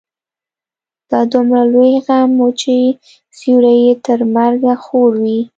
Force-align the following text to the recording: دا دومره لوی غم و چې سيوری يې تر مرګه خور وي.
دا 1.09 1.19
دومره 1.31 1.61
لوی 1.73 1.93
غم 2.05 2.31
و 2.45 2.49
چې 2.61 2.75
سيوری 3.37 3.77
يې 3.85 3.93
تر 4.05 4.19
مرګه 4.35 4.73
خور 4.83 5.11
وي. 5.23 5.39